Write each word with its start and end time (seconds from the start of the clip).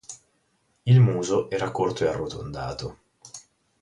Il 0.87 0.99
muso 0.99 1.47
era 1.51 1.69
corto 1.69 2.05
e 2.05 2.07
arrotondato. 2.07 2.97